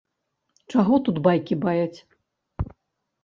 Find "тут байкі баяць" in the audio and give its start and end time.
1.09-1.99